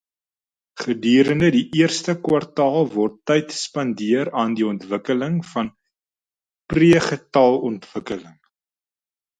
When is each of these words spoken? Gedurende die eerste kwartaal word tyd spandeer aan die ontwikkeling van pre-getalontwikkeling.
Gedurende 0.83 1.49
die 1.55 1.61
eerste 1.79 2.15
kwartaal 2.29 2.89
word 2.95 3.19
tyd 3.33 3.53
spandeer 3.59 4.33
aan 4.45 4.57
die 4.61 4.67
ontwikkeling 4.73 5.37
van 5.53 5.71
pre-getalontwikkeling. 6.73 8.39